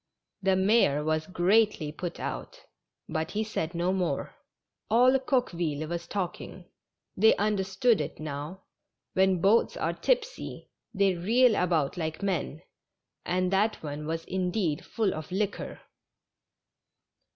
The 0.41 0.55
mayor 0.55 1.03
was 1.03 1.27
greatly 1.27 1.91
put 1.91 2.19
out, 2.19 2.59
but 3.07 3.29
he 3.29 3.43
said 3.43 3.75
no 3.75 3.93
more. 3.93 4.33
All 4.89 5.19
Coqueville 5.19 5.87
was 5.87 6.07
talking; 6.07 6.65
they 7.15 7.35
understood 7.35 8.01
it 8.01 8.19
now. 8.19 8.63
When 9.13 9.41
boats 9.41 9.77
are 9.77 9.93
tipsy 9.93 10.71
they 10.91 11.13
reel 11.13 11.53
about 11.55 11.97
like 11.97 12.23
men, 12.23 12.63
and 13.27 13.51
that 13.53 13.83
one 13.83 14.07
was, 14.07 14.25
indeed, 14.25 14.83
full 14.83 15.13
of 15.13 15.31
liquor. 15.31 15.81